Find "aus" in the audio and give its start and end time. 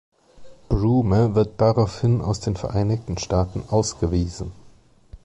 2.21-2.39